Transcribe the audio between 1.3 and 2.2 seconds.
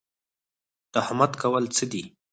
کول څه دي؟